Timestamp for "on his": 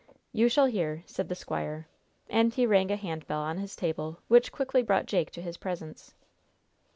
3.41-3.75